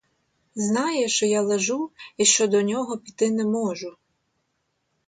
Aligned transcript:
Знає, 0.55 1.07
що 1.07 1.25
я 1.25 1.41
лежу 1.41 1.91
і 2.17 2.25
що 2.25 2.47
до 2.47 2.61
нього 2.61 2.97
піти 2.97 3.31
не 3.31 3.45
можу. 3.45 3.97